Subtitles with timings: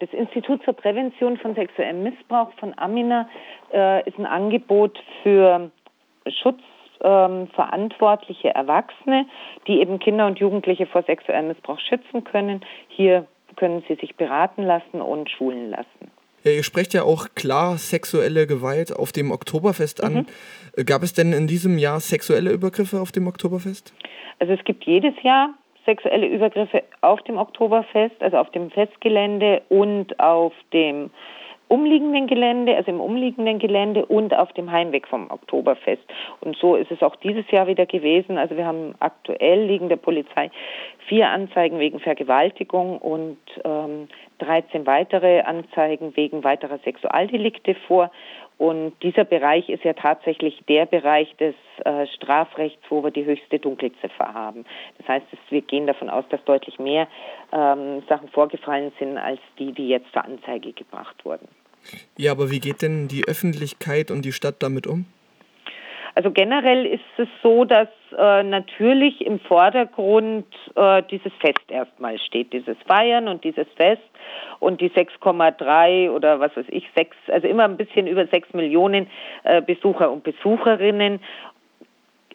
[0.00, 3.28] Das Institut zur Prävention von sexuellem Missbrauch von Amina
[3.72, 5.70] äh, ist ein Angebot für
[6.42, 9.26] schutzverantwortliche ähm, Erwachsene,
[9.66, 12.64] die eben Kinder und Jugendliche vor sexuellem Missbrauch schützen können.
[12.88, 13.26] Hier
[13.56, 16.10] können sie sich beraten lassen und schulen lassen.
[16.44, 20.14] Ja, ihr sprecht ja auch klar sexuelle Gewalt auf dem Oktoberfest an.
[20.14, 20.24] Mhm.
[20.86, 23.92] Gab es denn in diesem Jahr sexuelle Übergriffe auf dem Oktoberfest?
[24.38, 25.50] Also es gibt jedes Jahr
[25.90, 31.10] sexuelle Übergriffe auf dem Oktoberfest, also auf dem Festgelände und auf dem
[31.66, 36.02] umliegenden Gelände, also im umliegenden Gelände und auf dem Heimweg vom Oktoberfest.
[36.40, 38.38] Und so ist es auch dieses Jahr wieder gewesen.
[38.38, 40.50] Also wir haben aktuell liegen der Polizei
[41.06, 48.10] vier Anzeigen wegen Vergewaltigung und ähm, 13 weitere Anzeigen wegen weiterer Sexualdelikte vor.
[48.60, 53.58] Und dieser Bereich ist ja tatsächlich der Bereich des äh, Strafrechts, wo wir die höchste
[53.58, 54.66] Dunkelziffer haben.
[54.98, 57.08] Das heißt, wir gehen davon aus, dass deutlich mehr
[57.52, 61.48] ähm, Sachen vorgefallen sind als die, die jetzt zur Anzeige gebracht wurden.
[62.18, 65.06] Ja, aber wie geht denn die Öffentlichkeit und die Stadt damit um?
[66.14, 72.52] Also generell ist es so, dass äh, natürlich im Vordergrund äh, dieses Fest erstmal steht,
[72.52, 74.02] dieses Feiern und dieses Fest.
[74.58, 79.08] Und die 6,3 oder was weiß ich, 6, also immer ein bisschen über 6 Millionen
[79.44, 81.20] äh, Besucher und Besucherinnen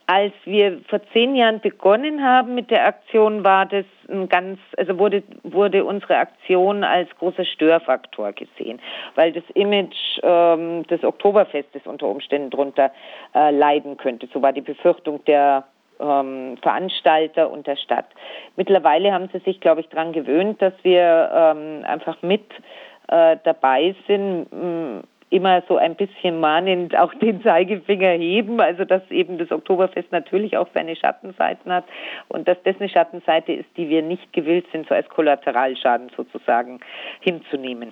[0.07, 4.99] als wir vor zehn Jahren begonnen haben mit der Aktion, war das ein ganz, also
[4.99, 8.79] wurde, wurde unsere Aktion als großer Störfaktor gesehen,
[9.15, 12.91] weil das Image ähm, des Oktoberfestes unter Umständen darunter
[13.33, 14.27] äh, leiden könnte.
[14.31, 15.63] So war die Befürchtung der
[15.99, 18.05] ähm, Veranstalter und der Stadt.
[18.55, 22.43] Mittlerweile haben sie sich, glaube ich, daran gewöhnt, dass wir ähm, einfach mit
[23.07, 24.47] äh, dabei sind
[25.35, 30.57] immer so ein bisschen mahnend auch den Zeigefinger heben, also dass eben das Oktoberfest natürlich
[30.57, 31.83] auch seine Schattenseiten hat
[32.29, 36.79] und dass das eine Schattenseite ist, die wir nicht gewillt sind, so als Kollateralschaden sozusagen
[37.19, 37.91] hinzunehmen.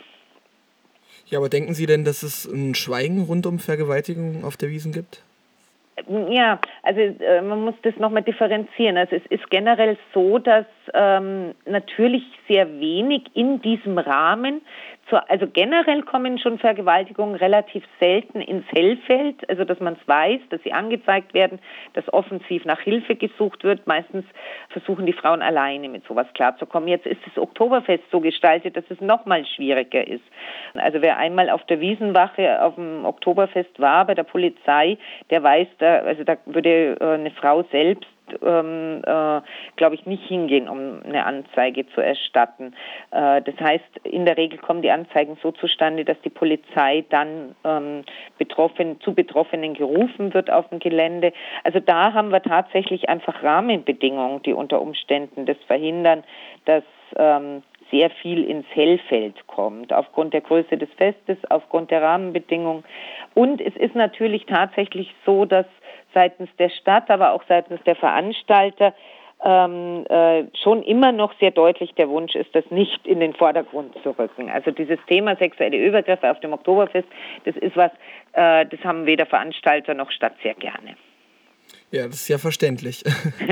[1.25, 4.93] Ja, aber denken Sie denn, dass es ein Schweigen rund um Vergewaltigung auf der Wiesen
[4.93, 5.23] gibt?
[6.29, 8.97] Ja, also äh, man muss das nochmal differenzieren.
[8.97, 14.61] Also es ist generell so, dass ähm, natürlich sehr wenig in diesem Rahmen
[15.13, 20.41] zur, also generell kommen schon Vergewaltigungen relativ selten ins Hellfeld, also dass man es weiß,
[20.49, 21.59] dass sie angezeigt werden,
[21.93, 23.85] dass offensiv nach Hilfe gesucht wird.
[23.85, 24.25] Meistens
[24.69, 26.89] versuchen die Frauen alleine mit sowas klarzukommen.
[26.89, 30.23] Jetzt ist das Oktoberfest so gestaltet, dass es noch mal schwieriger ist.
[30.73, 34.97] Also wer einmal auf der Wiesenwache auf dem Oktoberfest war bei der Polizei,
[35.29, 38.07] der weiß, da, also da würde äh, eine Frau selbst
[38.41, 39.41] ähm, äh,
[39.75, 42.73] glaube ich, nicht hingehen, um eine Anzeige zu erstatten.
[43.11, 47.55] Äh, das heißt, in der Regel kommen die Anzeigen so zustande, dass die Polizei dann
[47.63, 48.03] ähm,
[48.37, 51.33] betroffen, zu Betroffenen gerufen wird auf dem Gelände.
[51.63, 56.23] Also da haben wir tatsächlich einfach Rahmenbedingungen, die unter Umständen das verhindern,
[56.65, 56.83] dass
[57.15, 62.83] ähm, sehr viel ins Hellfeld kommt, aufgrund der Größe des Festes, aufgrund der Rahmenbedingungen.
[63.35, 65.67] Und es ist natürlich tatsächlich so, dass
[66.13, 68.93] seitens der Stadt, aber auch seitens der Veranstalter
[69.43, 73.93] ähm, äh, schon immer noch sehr deutlich der Wunsch ist, das nicht in den Vordergrund
[74.01, 74.49] zu rücken.
[74.49, 77.07] Also dieses Thema sexuelle Übergriffe auf dem Oktoberfest,
[77.45, 77.91] das ist was,
[78.33, 80.95] äh, das haben weder Veranstalter noch Stadt sehr gerne.
[81.91, 83.03] Ja, das ist ja verständlich.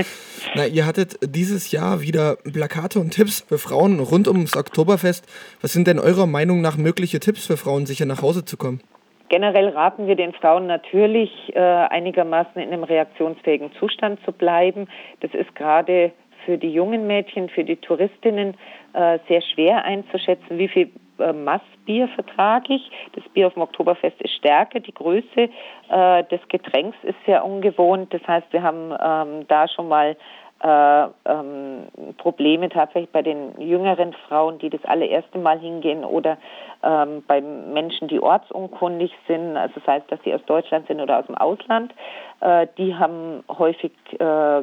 [0.56, 5.26] Na, ihr hattet dieses Jahr wieder Plakate und Tipps für Frauen rund ums Oktoberfest.
[5.62, 8.82] Was sind denn eurer Meinung nach mögliche Tipps für Frauen, sicher nach Hause zu kommen?
[9.32, 14.90] Generell raten wir den Frauen natürlich, äh, einigermaßen in einem reaktionsfähigen Zustand zu bleiben.
[15.22, 16.12] Das ist gerade
[16.44, 18.58] für die jungen Mädchen, für die Touristinnen
[18.92, 20.90] äh, sehr schwer einzuschätzen, wie viel
[21.20, 22.92] äh, Massbier vertrage ich.
[23.14, 25.48] Das Bier auf dem Oktoberfest ist stärker, die Größe
[25.90, 28.14] äh, des Getränks ist sehr ungewohnt.
[28.14, 30.18] Das heißt, wir haben ähm, da schon mal
[30.64, 36.38] äh, ähm, Probleme tatsächlich bei den jüngeren Frauen, die das allererste Mal hingehen oder
[36.84, 41.20] ähm, bei Menschen, die ortsunkundig sind, also sei es, dass sie aus Deutschland sind oder
[41.20, 41.94] aus dem Ausland,
[42.42, 44.18] äh, die haben häufig äh,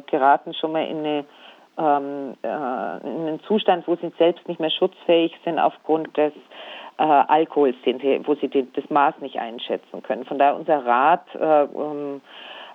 [0.06, 1.25] geraten schon mal in eine
[1.78, 6.32] ähm, äh, in einen Zustand, wo sie selbst nicht mehr schutzfähig sind aufgrund des
[6.98, 10.25] äh, Alkohols, den sie, wo sie den, das Maß nicht einschätzen können.
[10.25, 12.20] Von daher unser Rat, äh, um,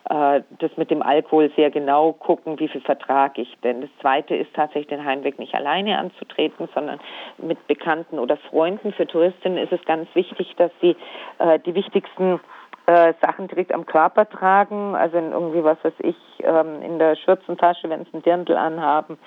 [0.09, 3.81] äh, das mit dem Alkohol sehr genau gucken, wie viel vertrage ich denn.
[3.81, 6.99] Das Zweite ist tatsächlich den Heimweg nicht alleine anzutreten, sondern
[7.37, 8.91] mit Bekannten oder Freunden.
[8.93, 10.95] Für Touristinnen ist es ganz wichtig, dass sie
[11.39, 12.39] äh, die wichtigsten
[12.85, 17.15] äh, Sachen direkt am Körper tragen, also in irgendwie was weiß ich, ähm, in der
[17.15, 19.17] Schürzentasche, wenn sie ein Dirndl anhaben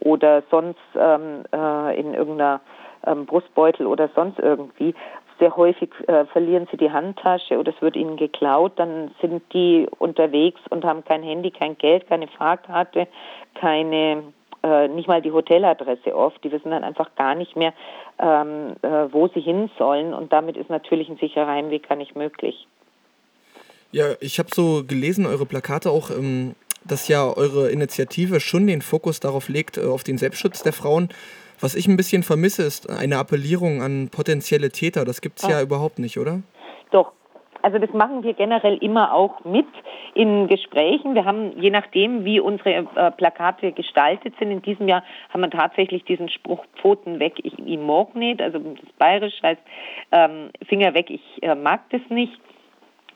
[0.00, 2.60] oder sonst ähm, äh, in irgendeiner
[3.06, 4.94] ähm, Brustbeutel oder sonst irgendwie
[5.38, 9.86] sehr häufig äh, verlieren sie die Handtasche oder es wird ihnen geklaut, dann sind die
[9.98, 13.06] unterwegs und haben kein Handy, kein Geld, keine Fahrkarte,
[13.54, 14.32] keine
[14.66, 16.42] äh, nicht mal die Hoteladresse oft.
[16.42, 17.72] Die wissen dann einfach gar nicht mehr,
[18.18, 20.12] ähm, äh, wo sie hin sollen.
[20.12, 22.66] Und damit ist natürlich ein sicherer Heimweg gar nicht möglich.
[23.92, 26.54] Ja, ich habe so gelesen, eure Plakate auch, ähm,
[26.84, 31.08] dass ja eure Initiative schon den Fokus darauf legt, äh, auf den Selbstschutz der Frauen.
[31.60, 35.04] Was ich ein bisschen vermisse, ist eine Appellierung an potenzielle Täter.
[35.04, 35.62] Das gibt es ja.
[35.62, 36.42] überhaupt nicht, oder?
[36.90, 37.12] Doch,
[37.62, 39.66] also das machen wir generell immer auch mit
[40.14, 41.14] in Gesprächen.
[41.14, 45.50] Wir haben, je nachdem, wie unsere äh, Plakate gestaltet sind, in diesem Jahr haben wir
[45.50, 49.60] tatsächlich diesen Spruch Pfoten weg, ich, ich mag nicht, also das bayerisch heißt
[50.12, 52.40] ähm, Finger weg, ich äh, mag das nicht.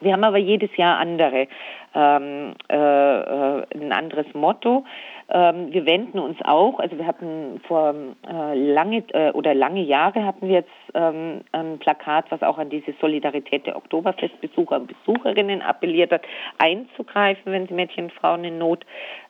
[0.00, 1.46] Wir haben aber jedes Jahr andere,
[1.94, 4.84] ähm, äh, äh, ein anderes Motto.
[5.28, 7.94] Ähm, wir wenden uns auch, also wir hatten vor
[8.28, 12.70] äh, lange äh, oder lange Jahre hatten wir jetzt ähm, ein Plakat, was auch an
[12.70, 16.22] diese Solidarität der Oktoberfestbesucher und Besucherinnen appelliert hat,
[16.58, 18.84] einzugreifen, wenn sie Mädchen und Frauen in Not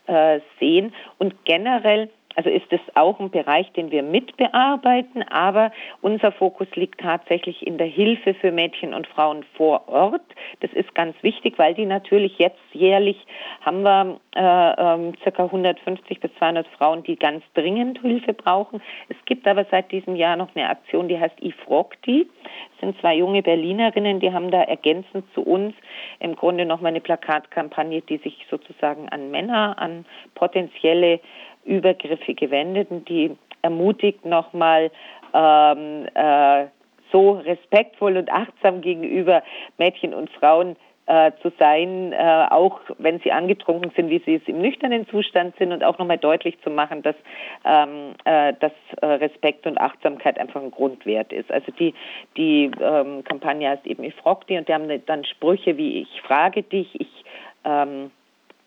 [0.06, 0.94] äh, sehen.
[1.18, 7.00] Und generell also ist es auch ein Bereich, den wir mitbearbeiten, aber unser Fokus liegt
[7.00, 10.22] tatsächlich in der Hilfe für Mädchen und Frauen vor Ort.
[10.60, 13.16] Das ist ganz wichtig, weil die natürlich jetzt jährlich
[13.62, 18.80] haben wir äh, äh, circa 150 bis 200 Frauen, die ganz dringend Hilfe brauchen.
[19.08, 22.28] Es gibt aber seit diesem Jahr noch eine Aktion, die heißt IFROCTI.
[22.44, 25.74] Das sind zwei junge Berlinerinnen, die haben da ergänzend zu uns
[26.20, 31.20] im Grunde nochmal eine Plakatkampagne, die sich sozusagen an Männer, an potenzielle
[31.64, 34.90] Übergriffe gewendet und die ermutigt nochmal
[35.34, 36.66] ähm, äh,
[37.12, 39.42] so respektvoll und achtsam gegenüber
[39.78, 40.76] Mädchen und Frauen
[41.06, 45.56] äh, zu sein, äh, auch wenn sie angetrunken sind, wie sie es im nüchternen Zustand
[45.56, 47.16] sind und auch nochmal deutlich zu machen, dass,
[47.64, 48.70] ähm, äh, dass
[49.02, 51.50] äh, Respekt und Achtsamkeit einfach ein Grundwert ist.
[51.50, 51.94] Also die,
[52.36, 56.22] die ähm, Kampagne heißt eben Ich frag die und die haben dann Sprüche wie Ich
[56.22, 57.24] frage dich, ich
[57.64, 58.12] ähm,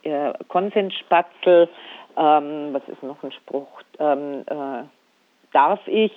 [0.04, 1.70] äh, Konsensspatzel,
[2.18, 4.84] ähm, was ist noch ein Spruch, ähm, äh,
[5.52, 6.12] darf ich,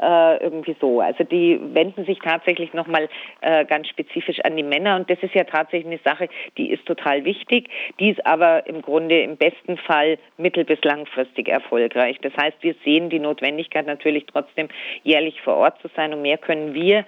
[0.00, 1.00] äh, irgendwie so.
[1.00, 3.08] Also die wenden sich tatsächlich nochmal
[3.40, 6.84] äh, ganz spezifisch an die Männer und das ist ja tatsächlich eine Sache, die ist
[6.86, 7.68] total wichtig,
[8.00, 12.18] die ist aber im Grunde im besten Fall mittel- bis langfristig erfolgreich.
[12.22, 14.68] Das heißt, wir sehen die Notwendigkeit natürlich trotzdem
[15.04, 17.04] jährlich vor Ort zu sein und mehr können wir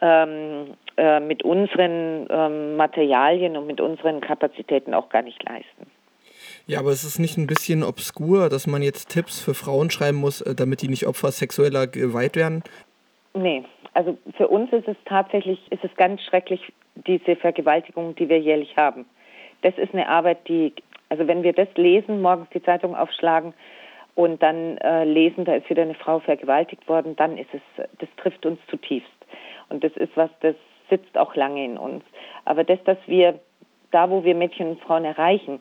[0.00, 5.81] ähm, äh, mit unseren ähm, Materialien und mit unseren Kapazitäten auch gar nicht leisten.
[6.66, 10.18] Ja, aber es ist nicht ein bisschen obskur, dass man jetzt Tipps für Frauen schreiben
[10.18, 12.62] muss, äh, damit die nicht Opfer sexueller Gewalt werden?
[13.34, 13.64] Nee,
[13.94, 18.76] also für uns ist es tatsächlich, ist es ganz schrecklich, diese Vergewaltigung, die wir jährlich
[18.76, 19.06] haben.
[19.62, 20.72] Das ist eine Arbeit, die,
[21.08, 23.54] also wenn wir das lesen, morgens die Zeitung aufschlagen
[24.14, 28.08] und dann äh, lesen, da ist wieder eine Frau vergewaltigt worden, dann ist es, das
[28.18, 29.08] trifft uns zutiefst.
[29.68, 30.54] Und das ist was, das
[30.90, 32.04] sitzt auch lange in uns.
[32.44, 33.40] Aber das, dass wir
[33.90, 35.60] da, wo wir Mädchen und Frauen erreichen,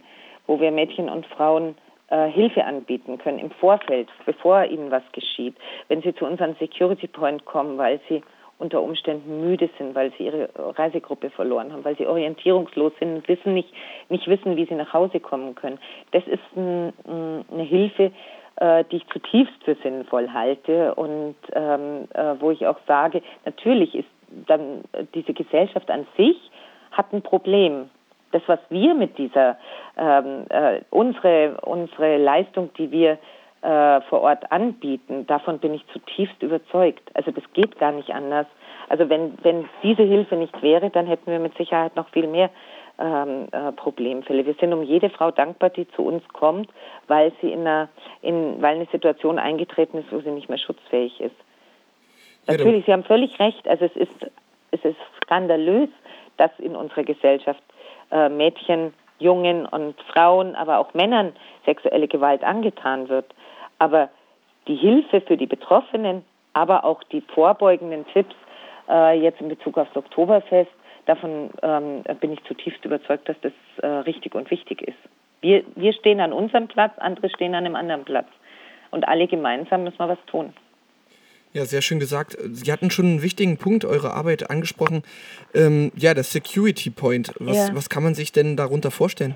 [0.51, 1.75] wo wir Mädchen und Frauen
[2.09, 5.56] äh, Hilfe anbieten können im Vorfeld, bevor ihnen was geschieht.
[5.88, 8.21] Wenn sie zu unseren Security Point kommen, weil sie
[8.57, 13.27] unter Umständen müde sind, weil sie ihre Reisegruppe verloren haben, weil sie orientierungslos sind und
[13.30, 13.69] wissen nicht,
[14.09, 15.80] nicht wissen, wie sie nach Hause kommen können.
[16.12, 16.92] Das ist ein,
[17.50, 18.12] eine Hilfe,
[18.57, 23.95] äh, die ich zutiefst für sinnvoll halte und ähm, äh, wo ich auch sage, natürlich
[23.95, 24.09] ist
[24.48, 24.83] dann
[25.15, 26.36] diese Gesellschaft an sich
[26.92, 27.89] hat ein Problem
[28.31, 29.57] das, was wir mit dieser,
[29.98, 33.18] ähm, äh, unsere, unsere Leistung, die wir
[33.62, 37.04] äh, vor Ort anbieten, davon bin ich zutiefst überzeugt.
[37.13, 38.48] Also das geht gar nicht anders.
[38.89, 42.50] Also wenn, wenn diese Hilfe nicht wäre, dann hätten wir mit Sicherheit noch viel mehr
[43.00, 44.46] ähm, äh, Problemfälle.
[44.46, 46.70] Wir sind um jede Frau dankbar, die zu uns kommt,
[47.08, 47.89] weil sie in einer,
[48.22, 51.36] in, weil eine Situation eingetreten ist, wo sie nicht mehr schutzfähig ist.
[52.48, 53.67] Natürlich, Sie haben völlig recht.
[53.67, 54.32] Also es ist,
[54.72, 55.89] es ist skandalös,
[56.38, 57.62] dass in unserer Gesellschaft
[58.12, 61.34] äh, Mädchen, Jungen und Frauen, aber auch Männern
[61.65, 63.25] sexuelle Gewalt angetan wird.
[63.80, 64.10] Aber
[64.68, 68.36] die Hilfe für die Betroffenen, aber auch die vorbeugenden Tipps
[68.89, 70.72] äh, jetzt in Bezug aufs Oktoberfest,
[71.06, 74.98] davon ähm, bin ich zutiefst überzeugt, dass das äh, richtig und wichtig ist.
[75.41, 78.27] Wir, wir stehen an unserem Platz, andere stehen an einem anderen Platz.
[78.91, 80.53] Und alle gemeinsam müssen wir was tun.
[81.53, 82.38] Ja, sehr schön gesagt.
[82.39, 85.03] Sie hatten schon einen wichtigen Punkt eurer Arbeit angesprochen.
[85.53, 87.34] Ähm, ja, der Security Point.
[87.39, 87.75] Was, ja.
[87.75, 89.36] was kann man sich denn darunter vorstellen?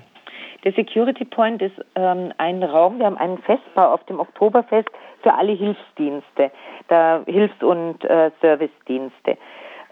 [0.64, 4.88] Der Security Point ist ähm, ein Raum, wir haben einen Festbau auf dem Oktoberfest
[5.22, 6.50] für alle Hilfsdienste,
[6.88, 9.36] da Hilfs- und äh, Servicedienste.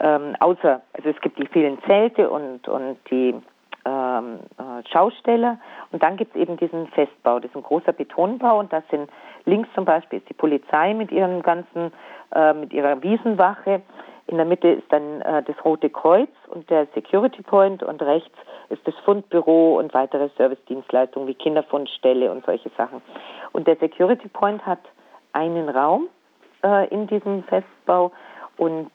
[0.00, 3.34] Ähm, außer, also es gibt die vielen Zelte und, und die
[3.84, 5.60] ähm, äh, Schausteller
[5.92, 9.08] und dann gibt es eben diesen Festbau, das ist ein großer Betonbau und da sind
[9.46, 11.92] links zum Beispiel ist die Polizei mit ihren ganzen
[12.34, 13.82] äh, mit ihrer Wiesenwache.
[14.26, 18.36] In der Mitte ist dann äh, das Rote Kreuz und der Security Point und rechts
[18.70, 23.02] ist das Fundbüro und weitere Servicedienstleistungen wie Kinderfundstelle und solche Sachen.
[23.52, 24.80] Und der Security Point hat
[25.32, 26.08] einen Raum,
[26.64, 28.12] äh, in diesem Festbau
[28.56, 28.90] und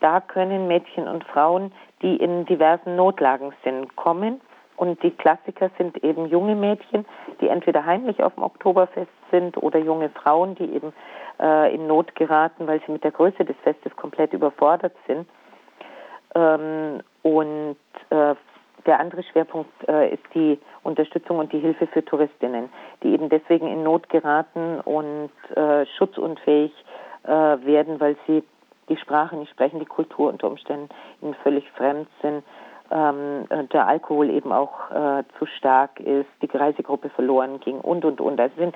[0.00, 4.40] da können Mädchen und Frauen, die in diversen Notlagen sind, kommen.
[4.78, 7.04] Und die Klassiker sind eben junge Mädchen,
[7.40, 10.92] die entweder heimlich auf dem Oktoberfest sind oder junge Frauen, die eben
[11.40, 15.26] äh, in Not geraten, weil sie mit der Größe des Festes komplett überfordert sind.
[16.36, 17.76] Ähm, und
[18.10, 18.36] äh,
[18.86, 22.68] der andere Schwerpunkt äh, ist die Unterstützung und die Hilfe für Touristinnen,
[23.02, 26.72] die eben deswegen in Not geraten und äh, schutzunfähig
[27.24, 28.44] äh, werden, weil sie
[28.88, 30.88] die Sprache nicht sprechen, die Kultur unter Umständen
[31.20, 32.44] ihnen völlig fremd sind,
[32.90, 38.20] ähm, der Alkohol eben auch äh, zu stark ist, die Reisegruppe verloren ging und und
[38.20, 38.40] und.
[38.40, 38.74] Also sind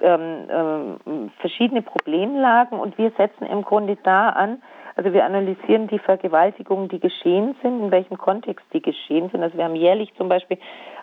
[0.00, 4.62] ähm, ähm, verschiedene Problemlagen und wir setzen im Grunde da an,
[4.96, 9.42] also wir analysieren die Vergewaltigungen, die geschehen sind, in welchem Kontext die geschehen sind.
[9.42, 10.58] Also wir haben jährlich zum Beispiel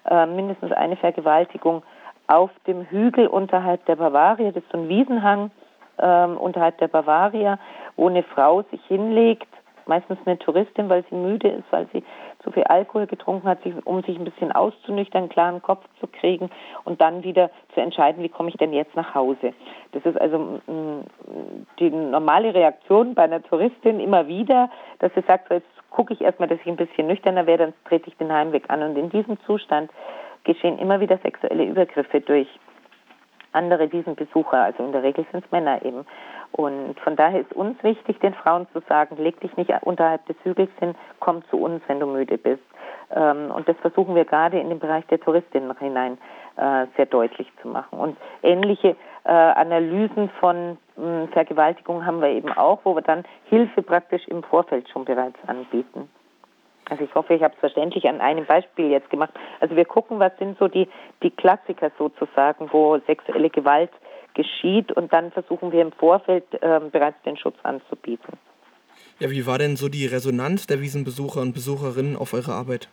[0.10, 1.84] äh, mindestens eine Vergewaltigung
[2.28, 5.52] auf dem Hügel unterhalb der Bavaria, das ist so ein Wiesenhang
[5.98, 7.60] äh, unterhalb der Bavaria,
[7.98, 9.48] wo eine Frau sich hinlegt
[9.86, 12.04] meistens eine Touristin, weil sie müde ist, weil sie
[12.44, 16.50] zu viel Alkohol getrunken hat, um sich ein bisschen auszunüchtern, einen klaren Kopf zu kriegen
[16.84, 19.54] und dann wieder zu entscheiden, wie komme ich denn jetzt nach Hause.
[19.92, 21.02] Das ist also mm,
[21.80, 24.70] die normale Reaktion bei einer Touristin immer wieder,
[25.00, 27.74] dass sie sagt, so jetzt gucke ich erstmal, dass ich ein bisschen nüchterner werde, dann
[27.86, 28.82] trete ich den Heimweg an.
[28.82, 29.92] Und in diesem Zustand
[30.44, 32.48] geschehen immer wieder sexuelle Übergriffe durch
[33.54, 36.06] andere diesen Besucher, also in der Regel sind es Männer eben.
[36.52, 40.36] Und von daher ist uns wichtig, den Frauen zu sagen, leg dich nicht unterhalb des
[40.44, 42.64] Hügels hin, komm zu uns, wenn du müde bist.
[43.12, 46.18] Ähm, und das versuchen wir gerade in den Bereich der Touristinnen hinein
[46.58, 48.00] äh, sehr deutlich zu machen.
[48.00, 50.78] Und ähnliche äh, Analysen von
[51.32, 56.10] Vergewaltigung haben wir eben auch, wo wir dann Hilfe praktisch im Vorfeld schon bereits anbieten.
[56.90, 59.32] Also ich hoffe, ich habe es verständlich an einem Beispiel jetzt gemacht.
[59.60, 60.88] Also wir gucken, was sind so die,
[61.24, 63.92] die Klassiker sozusagen, wo sexuelle Gewalt
[64.34, 68.38] geschieht und dann versuchen wir im Vorfeld äh, bereits den Schutz anzubieten.
[69.20, 72.90] Ja, wie war denn so die Resonanz der Wiesenbesucher und Besucherinnen auf eure Arbeit?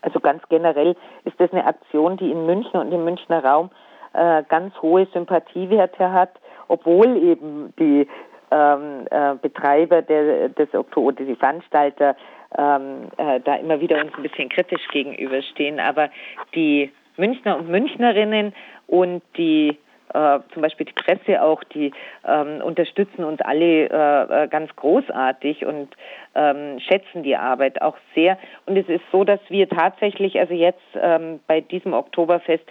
[0.00, 3.70] Also ganz generell ist das eine Aktion, die in München und im Münchner Raum
[4.12, 6.30] äh, ganz hohe Sympathiewerte hat,
[6.68, 8.08] obwohl eben die
[8.50, 12.16] ähm, äh, Betreiber der, des Oktober, die Veranstalter
[12.56, 15.80] ähm, äh, da immer wieder uns ein bisschen kritisch gegenüberstehen.
[15.80, 16.10] Aber
[16.54, 18.54] die Münchner und Münchnerinnen
[18.86, 19.76] und die
[20.14, 21.92] äh, zum Beispiel die Presse auch, die
[22.26, 25.94] ähm, unterstützen uns alle äh, äh, ganz großartig und
[26.34, 28.38] ähm, schätzen die Arbeit auch sehr.
[28.64, 32.64] Und es ist so, dass wir tatsächlich, also jetzt ähm, bei diesem Oktoberfest,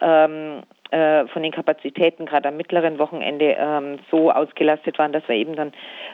[0.00, 5.36] ähm, äh, von den Kapazitäten gerade am mittleren Wochenende ähm, so ausgelastet waren, dass wir
[5.36, 5.72] eben dann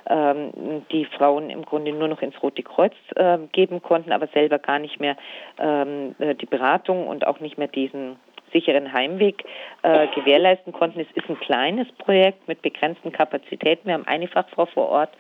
[0.08, 4.58] ähm, die Frauen im Grunde nur noch ins Rote Kreuz äh, geben konnten, aber selber
[4.58, 5.16] gar nicht mehr
[5.58, 8.16] ähm, äh, die Beratung und auch nicht mehr diesen
[8.52, 9.44] sicheren Heimweg
[9.82, 11.00] äh, gewährleisten konnten.
[11.00, 13.86] Es ist ein kleines Projekt mit begrenzten Kapazitäten.
[13.86, 15.10] Wir haben eine Fachfrau vor Ort,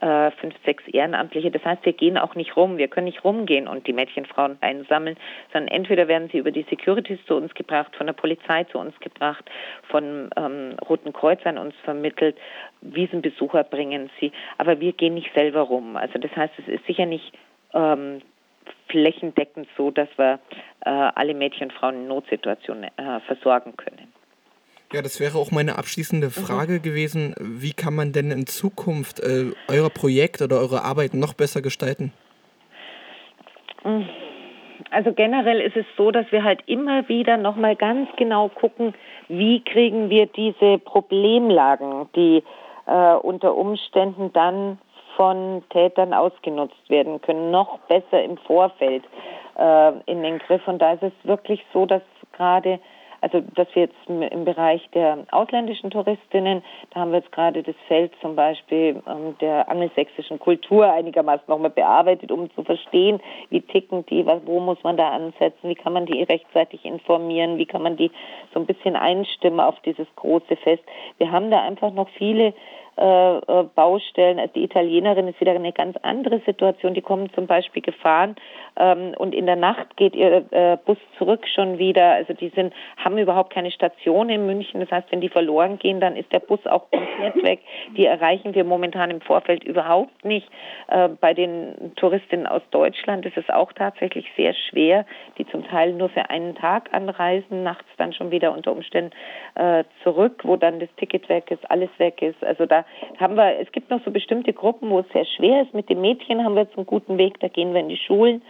[0.00, 1.50] äh, fünf, sechs Ehrenamtliche.
[1.50, 2.78] Das heißt, wir gehen auch nicht rum.
[2.78, 5.16] Wir können nicht rumgehen und die Mädchen, Frauen einsammeln,
[5.52, 8.98] sondern entweder werden sie über die Securities zu uns gebracht, von der Polizei zu uns
[9.00, 9.44] gebracht,
[9.88, 12.36] von ähm, Roten Kreuz an uns vermittelt.
[12.80, 14.32] Wiesenbesucher bringen sie.
[14.58, 15.96] Aber wir gehen nicht selber rum.
[15.96, 17.32] Also das heißt, es ist sicher nicht
[17.74, 18.22] ähm,
[18.88, 20.40] flächendeckend so, dass wir
[20.84, 24.12] äh, alle Mädchen und Frauen in Notsituationen äh, versorgen können.
[24.92, 26.30] Ja, das wäre auch meine abschließende mhm.
[26.32, 26.82] Frage mhm.
[26.82, 27.34] gewesen.
[27.38, 32.12] Wie kann man denn in Zukunft äh, euer Projekt oder eure Arbeit noch besser gestalten?
[34.90, 38.94] Also generell ist es so, dass wir halt immer wieder nochmal ganz genau gucken,
[39.28, 42.42] wie kriegen wir diese Problemlagen, die
[42.86, 44.78] äh, unter Umständen dann
[45.20, 49.04] von Tätern ausgenutzt werden können, noch besser im Vorfeld
[49.58, 50.66] äh, in den Griff.
[50.66, 52.00] Und da ist es wirklich so, dass
[52.32, 52.80] gerade
[53.20, 57.74] also dass wir jetzt im Bereich der ausländischen Touristinnen, da haben wir jetzt gerade das
[57.86, 64.06] Feld zum Beispiel ähm, der angelsächsischen Kultur einigermaßen nochmal bearbeitet, um zu verstehen, wie ticken
[64.06, 67.98] die, wo muss man da ansetzen, wie kann man die rechtzeitig informieren, wie kann man
[67.98, 68.10] die
[68.54, 70.82] so ein bisschen einstimmen auf dieses große Fest.
[71.18, 72.54] Wir haben da einfach noch viele
[73.00, 74.38] äh, äh, Baustellen.
[74.38, 76.92] Also die Italienerin ist wieder eine ganz andere Situation.
[76.92, 78.36] Die kommen zum Beispiel gefahren
[78.76, 82.12] ähm, und in der Nacht geht ihr äh, Bus zurück schon wieder.
[82.12, 84.80] Also die sind, haben überhaupt keine Station in München.
[84.80, 87.60] Das heißt, wenn die verloren gehen, dann ist der Bus auch komplett weg.
[87.96, 90.46] Die erreichen wir momentan im Vorfeld überhaupt nicht.
[90.88, 95.06] Äh, bei den Touristinnen aus Deutschland ist es auch tatsächlich sehr schwer,
[95.38, 99.12] die zum Teil nur für einen Tag anreisen, nachts dann schon wieder unter Umständen
[99.54, 102.44] äh, zurück, wo dann das Ticket weg ist, alles weg ist.
[102.44, 102.84] Also da
[103.18, 105.74] haben wir, es gibt noch so bestimmte Gruppen, wo es sehr schwer ist.
[105.74, 108.42] Mit den Mädchen haben wir jetzt einen guten Weg, da gehen wir in die Schulen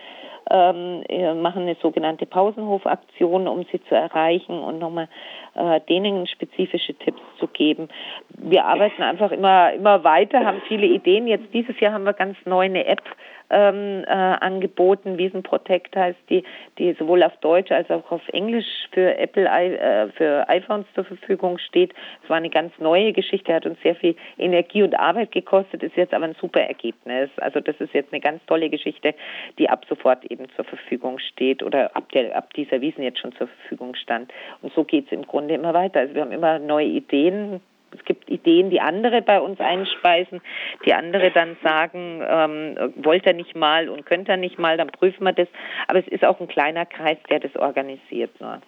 [0.51, 1.03] ähm,
[1.43, 5.09] machen eine sogenannte Pausenhofaktion, um sie zu erreichen und nochmal
[5.55, 7.89] äh, denen spezifische Tipps zu geben.
[8.37, 11.27] Wir arbeiten einfach immer, immer weiter, haben viele Ideen.
[11.27, 13.03] Jetzt dieses Jahr haben wir ganz neu eine App
[13.51, 15.19] ähm, äh, angeboten.
[15.19, 16.45] Vision Protect heißt die,
[16.79, 21.59] die sowohl auf Deutsch als auch auf Englisch für Apple äh, für iPhones zur Verfügung
[21.59, 21.93] steht.
[22.23, 25.97] Es war eine ganz neue Geschichte, hat uns sehr viel Energie und Arbeit gekostet, ist
[25.97, 27.31] jetzt aber ein super Ergebnis.
[27.39, 29.15] Also das ist jetzt eine ganz tolle Geschichte,
[29.59, 33.33] die ab sofort eben zur Verfügung steht oder ab, der, ab dieser Wiesen jetzt schon
[33.33, 34.33] zur Verfügung stand.
[34.63, 36.01] Und so geht es im Grunde immer weiter.
[36.01, 37.61] Also wir haben immer neue Ideen,
[37.93, 40.41] es gibt Ideen, die andere bei uns einspeisen,
[40.85, 44.89] die andere dann sagen, ähm, wollt er nicht mal und könnt er nicht mal, dann
[44.89, 45.49] prüfen wir das.
[45.89, 48.61] Aber es ist auch ein kleiner Kreis, der das organisiert nur.